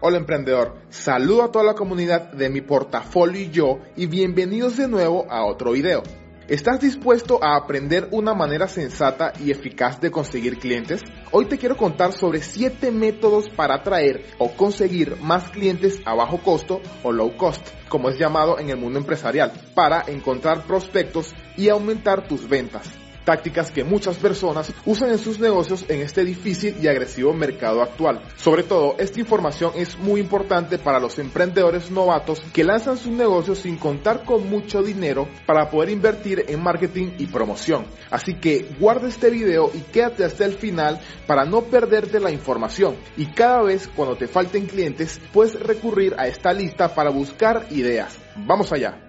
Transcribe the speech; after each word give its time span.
Hola 0.00 0.18
emprendedor, 0.18 0.76
saludo 0.90 1.42
a 1.42 1.50
toda 1.50 1.64
la 1.64 1.74
comunidad 1.74 2.30
de 2.30 2.48
mi 2.50 2.60
portafolio 2.60 3.40
y 3.40 3.50
yo 3.50 3.80
y 3.96 4.06
bienvenidos 4.06 4.76
de 4.76 4.86
nuevo 4.86 5.26
a 5.28 5.44
otro 5.44 5.72
video. 5.72 6.04
¿Estás 6.46 6.80
dispuesto 6.80 7.42
a 7.42 7.56
aprender 7.56 8.06
una 8.12 8.32
manera 8.32 8.68
sensata 8.68 9.32
y 9.40 9.50
eficaz 9.50 10.00
de 10.00 10.12
conseguir 10.12 10.60
clientes? 10.60 11.02
Hoy 11.32 11.46
te 11.46 11.58
quiero 11.58 11.76
contar 11.76 12.12
sobre 12.12 12.42
7 12.42 12.92
métodos 12.92 13.48
para 13.48 13.74
atraer 13.74 14.24
o 14.38 14.52
conseguir 14.52 15.16
más 15.20 15.50
clientes 15.50 16.00
a 16.04 16.14
bajo 16.14 16.38
costo 16.44 16.80
o 17.02 17.10
low 17.10 17.36
cost, 17.36 17.66
como 17.88 18.08
es 18.08 18.16
llamado 18.16 18.60
en 18.60 18.70
el 18.70 18.76
mundo 18.76 19.00
empresarial, 19.00 19.50
para 19.74 20.04
encontrar 20.06 20.62
prospectos 20.62 21.34
y 21.56 21.70
aumentar 21.70 22.28
tus 22.28 22.48
ventas 22.48 22.88
tácticas 23.28 23.70
que 23.70 23.84
muchas 23.84 24.16
personas 24.16 24.72
usan 24.86 25.10
en 25.10 25.18
sus 25.18 25.38
negocios 25.38 25.84
en 25.90 26.00
este 26.00 26.24
difícil 26.24 26.76
y 26.80 26.88
agresivo 26.88 27.34
mercado 27.34 27.82
actual. 27.82 28.22
Sobre 28.36 28.62
todo, 28.62 28.96
esta 28.98 29.20
información 29.20 29.72
es 29.76 29.98
muy 29.98 30.22
importante 30.22 30.78
para 30.78 30.98
los 30.98 31.18
emprendedores 31.18 31.90
novatos 31.90 32.40
que 32.54 32.64
lanzan 32.64 32.96
sus 32.96 33.12
negocios 33.12 33.58
sin 33.58 33.76
contar 33.76 34.24
con 34.24 34.48
mucho 34.48 34.82
dinero 34.82 35.28
para 35.44 35.68
poder 35.68 35.90
invertir 35.90 36.46
en 36.48 36.62
marketing 36.62 37.16
y 37.18 37.26
promoción. 37.26 37.84
Así 38.10 38.32
que 38.32 38.66
guarda 38.80 39.08
este 39.08 39.28
video 39.28 39.70
y 39.74 39.80
quédate 39.80 40.24
hasta 40.24 40.46
el 40.46 40.54
final 40.54 40.98
para 41.26 41.44
no 41.44 41.64
perderte 41.64 42.20
la 42.20 42.30
información. 42.30 42.96
Y 43.18 43.26
cada 43.26 43.62
vez 43.62 43.90
cuando 43.94 44.16
te 44.16 44.26
falten 44.26 44.64
clientes, 44.64 45.20
puedes 45.34 45.60
recurrir 45.60 46.14
a 46.16 46.28
esta 46.28 46.54
lista 46.54 46.94
para 46.94 47.10
buscar 47.10 47.66
ideas. 47.68 48.16
Vamos 48.36 48.72
allá. 48.72 49.07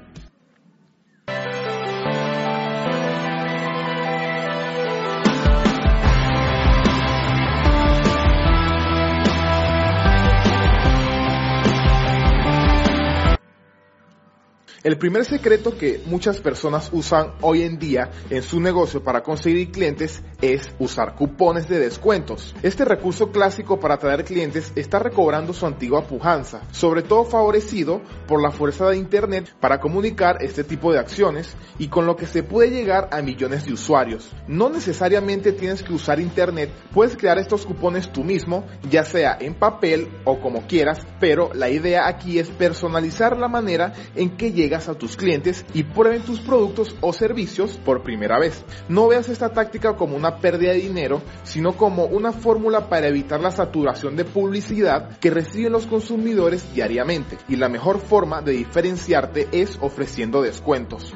El 14.81 14.97
primer 14.97 15.25
secreto 15.25 15.77
que 15.77 16.01
muchas 16.05 16.39
personas 16.39 16.89
usan 16.93 17.33
hoy 17.41 17.63
en 17.63 17.79
día 17.79 18.11
en 18.29 18.41
su 18.41 18.61
negocio 18.61 19.03
para 19.03 19.23
conseguir 19.23 19.71
clientes 19.71 20.23
es 20.41 20.71
usar 20.79 21.15
cupones 21.15 21.67
de 21.67 21.79
descuentos. 21.79 22.55
Este 22.63 22.85
recurso 22.85 23.29
clásico 23.29 23.77
para 23.77 23.95
atraer 23.95 24.23
clientes 24.23 24.71
está 24.75 24.99
recobrando 24.99 25.51
su 25.51 25.65
antigua 25.65 26.07
pujanza, 26.07 26.61
sobre 26.71 27.01
todo 27.01 27.25
favorecido 27.25 28.01
por 28.25 28.41
la 28.41 28.51
fuerza 28.51 28.87
de 28.87 28.95
Internet 28.95 29.53
para 29.59 29.81
comunicar 29.81 30.37
este 30.41 30.63
tipo 30.63 30.93
de 30.93 30.99
acciones 30.99 31.55
y 31.77 31.89
con 31.89 32.05
lo 32.05 32.15
que 32.15 32.25
se 32.25 32.43
puede 32.43 32.71
llegar 32.71 33.09
a 33.11 33.21
millones 33.21 33.65
de 33.65 33.73
usuarios. 33.73 34.31
No 34.47 34.69
necesariamente 34.69 35.51
tienes 35.51 35.83
que 35.83 35.91
usar 35.91 36.21
Internet, 36.21 36.71
puedes 36.93 37.17
crear 37.17 37.37
estos 37.37 37.65
cupones 37.65 38.13
tú 38.13 38.23
mismo, 38.23 38.65
ya 38.89 39.03
sea 39.03 39.37
en 39.41 39.55
papel 39.55 40.07
o 40.23 40.39
como 40.39 40.67
quieras, 40.67 41.05
pero 41.19 41.53
la 41.53 41.69
idea 41.69 42.07
aquí 42.07 42.39
es 42.39 42.47
personalizar 42.47 43.37
la 43.37 43.49
manera 43.49 43.93
en 44.15 44.37
que 44.37 44.53
a 44.73 44.93
tus 44.93 45.17
clientes 45.17 45.65
y 45.73 45.83
prueben 45.83 46.21
tus 46.21 46.39
productos 46.39 46.95
o 47.01 47.11
servicios 47.11 47.77
por 47.83 48.03
primera 48.03 48.39
vez. 48.39 48.63
No 48.87 49.07
veas 49.07 49.27
esta 49.29 49.51
táctica 49.51 49.95
como 49.95 50.15
una 50.15 50.37
pérdida 50.37 50.71
de 50.71 50.77
dinero, 50.77 51.21
sino 51.43 51.75
como 51.75 52.05
una 52.05 52.31
fórmula 52.31 52.87
para 52.87 53.07
evitar 53.07 53.41
la 53.41 53.51
saturación 53.51 54.15
de 54.15 54.25
publicidad 54.25 55.17
que 55.17 55.31
reciben 55.31 55.71
los 55.71 55.87
consumidores 55.87 56.71
diariamente. 56.73 57.37
Y 57.47 57.55
la 57.55 57.67
mejor 57.67 57.99
forma 57.99 58.41
de 58.41 58.51
diferenciarte 58.51 59.47
es 59.51 59.77
ofreciendo 59.81 60.41
descuentos. 60.41 61.13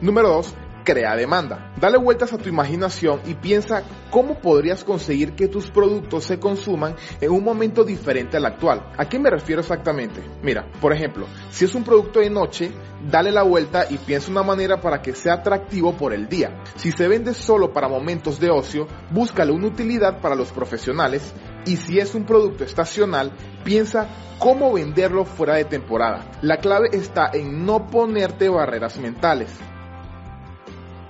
Número 0.00 0.28
2 0.28 0.65
crea 0.86 1.16
demanda. 1.16 1.72
Dale 1.80 1.98
vueltas 1.98 2.32
a 2.32 2.38
tu 2.38 2.48
imaginación 2.48 3.20
y 3.26 3.34
piensa 3.34 3.82
cómo 4.10 4.38
podrías 4.40 4.84
conseguir 4.84 5.34
que 5.34 5.48
tus 5.48 5.68
productos 5.68 6.24
se 6.24 6.38
consuman 6.38 6.94
en 7.20 7.32
un 7.32 7.42
momento 7.42 7.82
diferente 7.82 8.36
al 8.36 8.46
actual. 8.46 8.92
¿A 8.96 9.08
qué 9.08 9.18
me 9.18 9.28
refiero 9.28 9.60
exactamente? 9.60 10.22
Mira, 10.42 10.70
por 10.80 10.92
ejemplo, 10.92 11.26
si 11.50 11.64
es 11.64 11.74
un 11.74 11.82
producto 11.82 12.20
de 12.20 12.30
noche, 12.30 12.70
dale 13.10 13.32
la 13.32 13.42
vuelta 13.42 13.86
y 13.90 13.98
piensa 13.98 14.30
una 14.30 14.44
manera 14.44 14.80
para 14.80 15.02
que 15.02 15.12
sea 15.12 15.34
atractivo 15.34 15.96
por 15.96 16.14
el 16.14 16.28
día. 16.28 16.62
Si 16.76 16.92
se 16.92 17.08
vende 17.08 17.34
solo 17.34 17.72
para 17.72 17.88
momentos 17.88 18.38
de 18.38 18.50
ocio, 18.50 18.86
búscale 19.10 19.50
una 19.50 19.66
utilidad 19.66 20.20
para 20.20 20.36
los 20.36 20.52
profesionales 20.52 21.34
y 21.66 21.78
si 21.78 21.98
es 21.98 22.14
un 22.14 22.24
producto 22.24 22.62
estacional, 22.62 23.32
piensa 23.64 24.06
cómo 24.38 24.72
venderlo 24.72 25.24
fuera 25.24 25.56
de 25.56 25.64
temporada. 25.64 26.30
La 26.42 26.58
clave 26.58 26.90
está 26.92 27.28
en 27.34 27.66
no 27.66 27.88
ponerte 27.88 28.48
barreras 28.48 28.98
mentales 28.98 29.50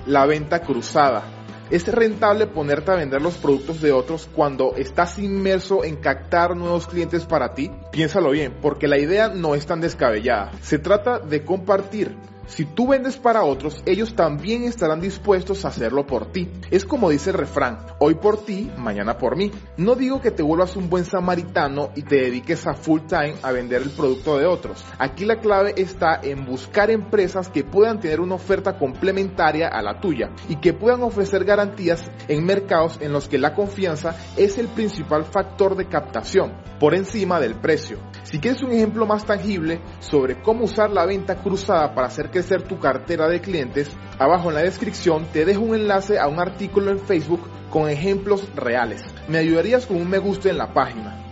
la 0.07 0.27
venta 0.27 0.61
cruzada. 0.61 1.25
¿Es 1.69 1.89
rentable 1.89 2.47
ponerte 2.47 2.93
a 2.93 2.95
vender 2.95 3.21
los 3.21 3.35
productos 3.35 3.81
de 3.81 3.91
otros 3.91 4.29
cuando 4.33 4.75
estás 4.77 5.19
inmerso 5.19 5.83
en 5.83 5.97
captar 5.97 6.57
nuevos 6.57 6.87
clientes 6.87 7.25
para 7.25 7.55
ti? 7.55 7.73
Piénsalo 7.91 8.31
bien, 8.31 8.55
porque 8.63 8.87
la 8.87 8.99
idea 8.99 9.29
no 9.29 9.57
es 9.57 9.67
tan 9.67 9.81
descabellada. 9.81 10.53
Se 10.63 10.79
trata 10.79 11.19
de 11.19 11.45
compartir 11.45 12.17
si 12.47 12.65
tú 12.65 12.89
vendes 12.89 13.17
para 13.17 13.43
otros, 13.43 13.83
ellos 13.87 14.15
también 14.15 14.65
estarán 14.65 15.01
dispuestos 15.01 15.65
a 15.65 15.69
hacerlo 15.69 16.07
por 16.07 16.33
ti. 16.33 16.49
Es 16.71 16.85
como 16.85 17.11
dice 17.11 17.31
el 17.31 17.37
refrán, 17.37 17.79
hoy 17.99 18.15
por 18.15 18.45
ti, 18.45 18.71
mañana 18.77 19.19
por 19.19 19.37
mí. 19.37 19.51
No 19.77 19.95
digo 19.95 20.21
que 20.21 20.31
te 20.31 20.43
vuelvas 20.43 20.77
un 20.77 20.89
buen 20.89 21.05
samaritano 21.05 21.91
y 21.95 22.03
te 22.03 22.17
dediques 22.17 22.67
a 22.67 22.75
full 22.75 23.01
time 23.09 23.35
a 23.43 23.53
vender 23.53 23.83
el 23.83 23.91
producto 23.91 24.39
de 24.39 24.47
otros. 24.47 24.85
Aquí 24.99 25.25
la 25.25 25.41
clave 25.41 25.75
está 25.77 26.21
en 26.23 26.47
buscar 26.47 26.91
empresas 26.91 27.49
que 27.49 27.65
puedan 27.65 28.01
tener 28.01 28.21
una 28.21 28.37
oferta 28.37 28.79
complementaria 28.79 29.69
a 29.69 29.83
la 29.83 30.01
tuya 30.01 30.31
y 30.49 30.57
que 30.57 30.73
puedan 30.73 31.03
ofrecer 31.03 31.45
garantías 31.45 32.11
en 32.29 32.45
mercados 32.45 32.99
en 33.01 33.13
los 33.13 33.29
que 33.29 33.39
la 33.39 33.55
confianza 33.55 34.17
es 34.37 34.59
el 34.59 34.69
principal 34.69 35.25
factor 35.25 35.77
de 35.77 35.89
captación, 35.89 36.53
por 36.79 36.95
encima 36.95 37.41
del 37.41 37.57
precio. 37.57 37.99
Si 38.27 38.41
quieres 38.41 38.61
un 38.63 38.73
ejemplo 38.73 39.07
más 39.07 39.25
tangible 39.25 39.81
sobre 40.01 40.43
cómo 40.43 40.65
usar 40.65 40.91
la 40.91 41.07
venta 41.07 41.37
cruzada 41.37 41.95
para 41.95 42.09
hacer 42.09 42.29
ser 42.43 42.63
tu 42.63 42.81
cartera 42.81 43.29
de 43.29 43.41
clientes, 43.41 43.89
abajo 44.19 44.49
en 44.49 44.57
la 44.57 44.63
descripción 44.63 45.27
te 45.33 45.45
dejo 45.45 45.61
un 45.61 45.77
enlace 45.77 46.19
a 46.19 46.27
un 46.27 46.41
artículo 46.41 46.91
en 46.91 46.99
Facebook 46.99 47.49
con 47.71 47.89
ejemplos 47.89 48.45
reales. 48.57 49.05
Me 49.29 49.39
ayudarías 49.39 49.87
con 49.87 49.99
un 49.99 50.11
me 50.11 50.19
gusta 50.19 50.51
en 50.51 50.59
la 50.59 50.75
página. 50.75 51.23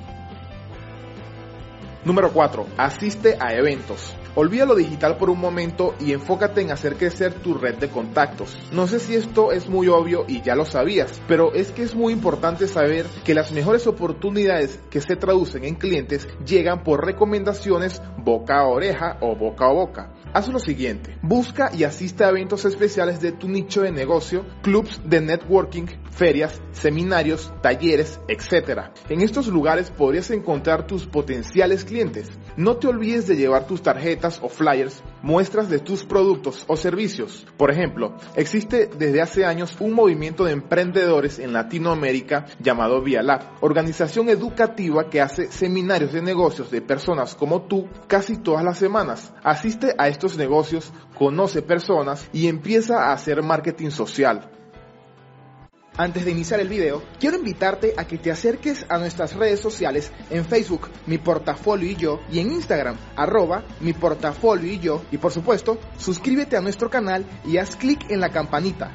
Número 2.04 2.32
4. 2.32 2.64
Asiste 2.76 3.36
a 3.40 3.54
eventos. 3.54 4.14
Olvida 4.36 4.64
lo 4.64 4.74
digital 4.74 5.16
por 5.16 5.30
un 5.30 5.38
momento 5.38 5.94
y 6.00 6.12
enfócate 6.12 6.60
en 6.60 6.72
hacer 6.72 6.96
crecer 6.96 7.34
tu 7.34 7.54
red 7.54 7.76
de 7.76 7.88
contactos. 7.88 8.58
No 8.72 8.88
sé 8.88 8.98
si 8.98 9.14
esto 9.14 9.52
es 9.52 9.68
muy 9.68 9.86
obvio 9.86 10.24
y 10.26 10.42
ya 10.42 10.56
lo 10.56 10.64
sabías, 10.64 11.22
pero 11.28 11.54
es 11.54 11.70
que 11.70 11.84
es 11.84 11.94
muy 11.94 12.12
importante 12.12 12.66
saber 12.66 13.06
que 13.24 13.32
las 13.32 13.52
mejores 13.52 13.86
oportunidades 13.86 14.80
que 14.90 15.00
se 15.00 15.14
traducen 15.14 15.64
en 15.64 15.76
clientes 15.76 16.26
llegan 16.44 16.82
por 16.82 17.06
recomendaciones 17.06 18.02
boca 18.18 18.58
a 18.58 18.66
oreja 18.66 19.18
o 19.20 19.36
boca 19.36 19.66
a 19.66 19.72
boca. 19.72 20.10
Haz 20.34 20.48
lo 20.48 20.58
siguiente, 20.58 21.16
busca 21.22 21.70
y 21.72 21.84
asiste 21.84 22.24
a 22.24 22.30
eventos 22.30 22.64
especiales 22.64 23.20
de 23.20 23.30
tu 23.30 23.48
nicho 23.48 23.82
de 23.82 23.92
negocio, 23.92 24.44
clubs 24.62 25.00
de 25.04 25.20
networking, 25.20 25.86
ferias, 26.10 26.60
seminarios, 26.72 27.52
talleres, 27.62 28.18
etc. 28.26 28.90
En 29.08 29.20
estos 29.20 29.46
lugares 29.46 29.92
podrías 29.92 30.32
encontrar 30.32 30.88
tus 30.88 31.06
potenciales 31.06 31.84
clientes. 31.84 32.32
No 32.56 32.78
te 32.78 32.88
olvides 32.88 33.28
de 33.28 33.36
llevar 33.36 33.68
tus 33.68 33.80
tarjetas 33.80 34.40
o 34.42 34.48
flyers, 34.48 35.04
muestras 35.24 35.70
de 35.70 35.78
tus 35.78 36.04
productos 36.04 36.64
o 36.68 36.76
servicios. 36.76 37.46
Por 37.56 37.70
ejemplo, 37.70 38.14
existe 38.36 38.86
desde 38.86 39.22
hace 39.22 39.46
años 39.46 39.74
un 39.80 39.94
movimiento 39.94 40.44
de 40.44 40.52
emprendedores 40.52 41.38
en 41.38 41.54
Latinoamérica 41.54 42.44
llamado 42.60 43.00
Vialab, 43.00 43.40
organización 43.62 44.28
educativa 44.28 45.08
que 45.08 45.22
hace 45.22 45.50
seminarios 45.50 46.12
de 46.12 46.20
negocios 46.20 46.70
de 46.70 46.82
personas 46.82 47.34
como 47.34 47.62
tú 47.62 47.88
casi 48.06 48.36
todas 48.36 48.62
las 48.62 48.76
semanas. 48.76 49.32
Asiste 49.42 49.94
a 49.96 50.08
estos 50.08 50.36
negocios, 50.36 50.92
conoce 51.14 51.62
personas 51.62 52.28
y 52.32 52.48
empieza 52.48 53.04
a 53.04 53.14
hacer 53.14 53.42
marketing 53.42 53.90
social. 53.90 54.53
Antes 55.96 56.24
de 56.24 56.32
iniciar 56.32 56.58
el 56.58 56.68
video, 56.68 57.04
quiero 57.20 57.36
invitarte 57.36 57.94
a 57.96 58.04
que 58.04 58.18
te 58.18 58.32
acerques 58.32 58.84
a 58.88 58.98
nuestras 58.98 59.36
redes 59.36 59.60
sociales 59.60 60.10
en 60.28 60.44
Facebook, 60.44 60.88
mi 61.06 61.18
portafolio 61.18 61.88
y 61.88 61.94
yo, 61.94 62.18
y 62.32 62.40
en 62.40 62.50
Instagram, 62.50 62.96
arroba 63.14 63.62
mi 63.78 63.92
portafolio 63.92 64.72
y 64.72 64.80
yo, 64.80 65.04
y 65.12 65.18
por 65.18 65.30
supuesto, 65.30 65.78
suscríbete 65.96 66.56
a 66.56 66.60
nuestro 66.60 66.90
canal 66.90 67.24
y 67.44 67.58
haz 67.58 67.76
clic 67.76 68.10
en 68.10 68.18
la 68.18 68.30
campanita. 68.30 68.90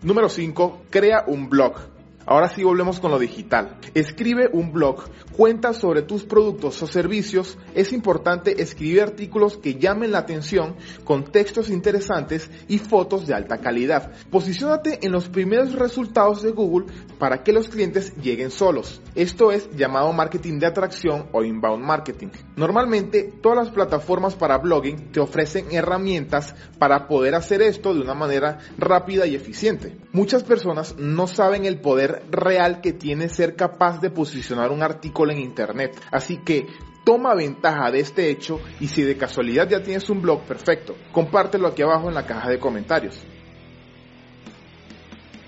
Número 0.00 0.30
5. 0.30 0.84
Crea 0.88 1.24
un 1.26 1.50
blog. 1.50 1.89
Ahora 2.30 2.48
sí 2.48 2.62
volvemos 2.62 3.00
con 3.00 3.10
lo 3.10 3.18
digital. 3.18 3.76
Escribe 3.92 4.48
un 4.52 4.70
blog, 4.70 5.02
cuenta 5.36 5.72
sobre 5.72 6.02
tus 6.02 6.22
productos 6.22 6.80
o 6.80 6.86
servicios. 6.86 7.58
Es 7.74 7.92
importante 7.92 8.62
escribir 8.62 9.02
artículos 9.02 9.56
que 9.56 9.74
llamen 9.74 10.12
la 10.12 10.18
atención 10.18 10.76
con 11.02 11.24
textos 11.24 11.70
interesantes 11.70 12.48
y 12.68 12.78
fotos 12.78 13.26
de 13.26 13.34
alta 13.34 13.58
calidad. 13.58 14.12
Posiciónate 14.30 15.04
en 15.04 15.10
los 15.10 15.28
primeros 15.28 15.72
resultados 15.72 16.40
de 16.42 16.52
Google 16.52 16.86
para 17.18 17.42
que 17.42 17.52
los 17.52 17.68
clientes 17.68 18.14
lleguen 18.22 18.52
solos. 18.52 19.02
Esto 19.16 19.50
es 19.50 19.68
llamado 19.72 20.12
marketing 20.12 20.60
de 20.60 20.66
atracción 20.66 21.26
o 21.32 21.42
inbound 21.42 21.84
marketing. 21.84 22.28
Normalmente 22.54 23.24
todas 23.42 23.58
las 23.58 23.70
plataformas 23.70 24.36
para 24.36 24.58
blogging 24.58 25.10
te 25.10 25.18
ofrecen 25.18 25.66
herramientas 25.72 26.54
para 26.78 27.08
poder 27.08 27.34
hacer 27.34 27.60
esto 27.60 27.92
de 27.92 28.02
una 28.02 28.14
manera 28.14 28.58
rápida 28.78 29.26
y 29.26 29.34
eficiente. 29.34 29.96
Muchas 30.12 30.44
personas 30.44 30.94
no 30.96 31.26
saben 31.26 31.64
el 31.64 31.80
poder 31.80 32.19
real 32.30 32.80
que 32.80 32.92
tiene 32.92 33.28
ser 33.28 33.56
capaz 33.56 34.00
de 34.00 34.10
posicionar 34.10 34.70
un 34.70 34.82
artículo 34.82 35.32
en 35.32 35.38
Internet. 35.38 36.00
Así 36.10 36.38
que 36.38 36.66
toma 37.04 37.34
ventaja 37.34 37.90
de 37.90 38.00
este 38.00 38.30
hecho 38.30 38.60
y 38.80 38.88
si 38.88 39.02
de 39.02 39.16
casualidad 39.16 39.68
ya 39.68 39.82
tienes 39.82 40.08
un 40.10 40.22
blog, 40.22 40.42
perfecto, 40.42 40.96
compártelo 41.12 41.68
aquí 41.68 41.82
abajo 41.82 42.08
en 42.08 42.14
la 42.14 42.26
caja 42.26 42.48
de 42.48 42.58
comentarios. 42.58 43.22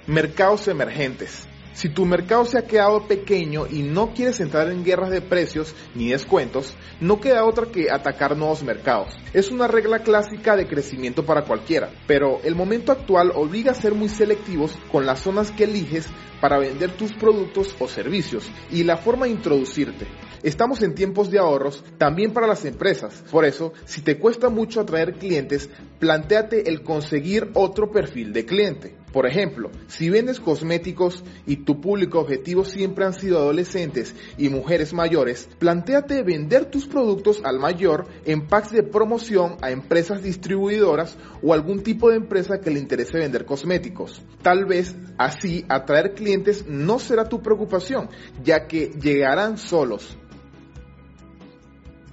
Mercados 0.06 0.66
emergentes. 0.68 1.46
Si 1.74 1.88
tu 1.88 2.04
mercado 2.04 2.44
se 2.44 2.58
ha 2.58 2.66
quedado 2.66 3.06
pequeño 3.08 3.66
y 3.66 3.82
no 3.82 4.12
quieres 4.12 4.40
entrar 4.40 4.70
en 4.70 4.84
guerras 4.84 5.10
de 5.10 5.22
precios 5.22 5.74
ni 5.94 6.10
descuentos, 6.10 6.76
no 7.00 7.18
queda 7.18 7.46
otra 7.46 7.66
que 7.66 7.90
atacar 7.90 8.36
nuevos 8.36 8.62
mercados. 8.62 9.14
Es 9.32 9.50
una 9.50 9.68
regla 9.68 10.00
clásica 10.00 10.54
de 10.54 10.66
crecimiento 10.66 11.24
para 11.24 11.44
cualquiera, 11.44 11.90
pero 12.06 12.40
el 12.44 12.54
momento 12.54 12.92
actual 12.92 13.32
obliga 13.34 13.72
a 13.72 13.74
ser 13.74 13.94
muy 13.94 14.10
selectivos 14.10 14.78
con 14.90 15.06
las 15.06 15.20
zonas 15.20 15.50
que 15.50 15.64
eliges 15.64 16.06
para 16.42 16.58
vender 16.58 16.90
tus 16.96 17.12
productos 17.12 17.74
o 17.78 17.88
servicios 17.88 18.50
y 18.70 18.82
la 18.82 18.98
forma 18.98 19.26
de 19.26 19.32
introducirte. 19.32 20.06
Estamos 20.42 20.82
en 20.82 20.94
tiempos 20.94 21.30
de 21.30 21.38
ahorros 21.38 21.84
también 21.98 22.32
para 22.32 22.48
las 22.48 22.64
empresas. 22.64 23.22
Por 23.30 23.44
eso, 23.44 23.72
si 23.84 24.02
te 24.02 24.18
cuesta 24.18 24.48
mucho 24.48 24.80
atraer 24.80 25.14
clientes, 25.14 25.70
planteate 26.00 26.68
el 26.68 26.82
conseguir 26.82 27.50
otro 27.54 27.92
perfil 27.92 28.32
de 28.32 28.44
cliente. 28.44 29.01
Por 29.12 29.26
ejemplo, 29.26 29.70
si 29.88 30.08
vendes 30.08 30.40
cosméticos 30.40 31.22
y 31.46 31.56
tu 31.56 31.80
público 31.80 32.20
objetivo 32.20 32.64
siempre 32.64 33.04
han 33.04 33.12
sido 33.12 33.38
adolescentes 33.38 34.14
y 34.38 34.48
mujeres 34.48 34.94
mayores, 34.94 35.50
planteate 35.58 36.22
vender 36.22 36.66
tus 36.66 36.86
productos 36.86 37.42
al 37.44 37.58
mayor 37.58 38.06
en 38.24 38.46
packs 38.46 38.72
de 38.72 38.82
promoción 38.82 39.56
a 39.60 39.70
empresas 39.70 40.22
distribuidoras 40.22 41.18
o 41.42 41.52
algún 41.52 41.82
tipo 41.82 42.08
de 42.08 42.16
empresa 42.16 42.60
que 42.60 42.70
le 42.70 42.80
interese 42.80 43.18
vender 43.18 43.44
cosméticos. 43.44 44.22
Tal 44.40 44.64
vez 44.64 44.96
así 45.18 45.64
atraer 45.68 46.14
clientes 46.14 46.64
no 46.66 46.98
será 46.98 47.28
tu 47.28 47.42
preocupación, 47.42 48.08
ya 48.42 48.66
que 48.66 48.92
llegarán 48.98 49.58
solos. 49.58 50.16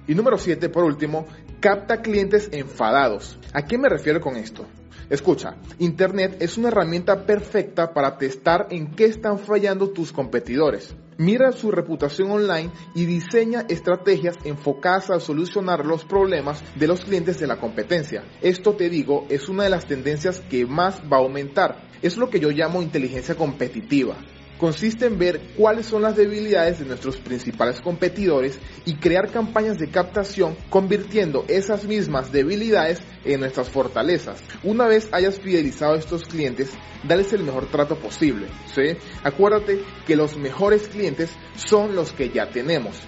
Y 0.06 0.14
número 0.14 0.36
7, 0.38 0.68
por 0.68 0.84
último, 0.84 1.26
capta 1.60 2.00
clientes 2.00 2.48
enfadados. 2.52 3.38
¿A 3.52 3.66
qué 3.66 3.76
me 3.76 3.90
refiero 3.90 4.20
con 4.20 4.36
esto? 4.36 4.66
Escucha, 5.10 5.56
Internet 5.78 6.36
es 6.40 6.56
una 6.56 6.68
herramienta 6.68 7.26
perfecta 7.26 7.92
para 7.92 8.16
testar 8.16 8.68
en 8.70 8.92
qué 8.94 9.04
están 9.04 9.38
fallando 9.38 9.90
tus 9.90 10.12
competidores. 10.12 10.94
Mira 11.18 11.52
su 11.52 11.70
reputación 11.70 12.30
online 12.30 12.70
y 12.94 13.04
diseña 13.04 13.66
estrategias 13.68 14.38
enfocadas 14.44 15.10
a 15.10 15.20
solucionar 15.20 15.84
los 15.84 16.04
problemas 16.04 16.62
de 16.76 16.86
los 16.86 17.04
clientes 17.04 17.38
de 17.38 17.46
la 17.46 17.58
competencia. 17.58 18.24
Esto 18.40 18.72
te 18.74 18.88
digo, 18.88 19.26
es 19.28 19.48
una 19.48 19.64
de 19.64 19.70
las 19.70 19.84
tendencias 19.84 20.40
que 20.48 20.64
más 20.64 21.02
va 21.12 21.18
a 21.18 21.20
aumentar. 21.20 21.82
Es 22.00 22.16
lo 22.16 22.30
que 22.30 22.40
yo 22.40 22.50
llamo 22.50 22.80
inteligencia 22.80 23.34
competitiva 23.34 24.16
consiste 24.60 25.06
en 25.06 25.18
ver 25.18 25.40
cuáles 25.56 25.86
son 25.86 26.02
las 26.02 26.16
debilidades 26.16 26.78
de 26.78 26.84
nuestros 26.84 27.16
principales 27.16 27.80
competidores 27.80 28.60
y 28.84 28.96
crear 28.96 29.32
campañas 29.32 29.78
de 29.78 29.88
captación 29.88 30.54
convirtiendo 30.68 31.46
esas 31.48 31.86
mismas 31.86 32.30
debilidades 32.30 33.00
en 33.24 33.40
nuestras 33.40 33.70
fortalezas. 33.70 34.42
Una 34.62 34.86
vez 34.86 35.08
hayas 35.12 35.40
fidelizado 35.40 35.94
a 35.94 35.98
estos 35.98 36.24
clientes, 36.24 36.70
dales 37.02 37.32
el 37.32 37.42
mejor 37.42 37.70
trato 37.70 37.96
posible. 37.96 38.48
¿sí? 38.74 38.98
Acuérdate 39.24 39.80
que 40.06 40.14
los 40.14 40.36
mejores 40.36 40.88
clientes 40.88 41.30
son 41.54 41.96
los 41.96 42.12
que 42.12 42.28
ya 42.28 42.50
tenemos. 42.50 43.00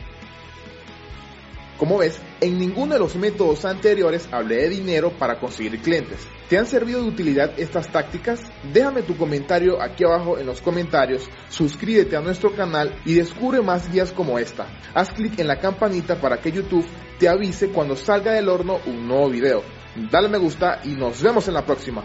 Como 1.82 1.99
ves, 1.99 2.17
en 2.40 2.61
ninguno 2.61 2.94
de 2.94 3.00
los 3.00 3.17
métodos 3.17 3.64
anteriores 3.64 4.29
hablé 4.31 4.55
de 4.55 4.69
dinero 4.69 5.11
para 5.19 5.40
conseguir 5.40 5.81
clientes. 5.81 6.20
¿Te 6.49 6.56
han 6.56 6.64
servido 6.64 7.02
de 7.02 7.08
utilidad 7.08 7.58
estas 7.58 7.90
tácticas? 7.90 8.40
Déjame 8.73 9.02
tu 9.02 9.17
comentario 9.17 9.82
aquí 9.82 10.05
abajo 10.05 10.38
en 10.38 10.46
los 10.46 10.61
comentarios, 10.61 11.29
suscríbete 11.49 12.17
a 12.17 12.20
nuestro 12.20 12.55
canal 12.55 12.94
y 13.05 13.14
descubre 13.14 13.62
más 13.62 13.90
guías 13.90 14.12
como 14.12 14.38
esta. 14.38 14.69
Haz 14.94 15.11
clic 15.11 15.40
en 15.40 15.49
la 15.49 15.58
campanita 15.58 16.20
para 16.20 16.40
que 16.40 16.52
YouTube 16.52 16.87
te 17.19 17.29
avise 17.29 17.70
cuando 17.70 17.96
salga 17.96 18.31
del 18.31 18.49
horno 18.49 18.79
un 18.87 19.08
nuevo 19.08 19.29
video. 19.31 19.64
Dale 20.08 20.29
me 20.29 20.38
gusta 20.38 20.82
y 20.84 20.90
nos 20.90 21.20
vemos 21.20 21.49
en 21.49 21.55
la 21.55 21.67
próxima. 21.67 22.05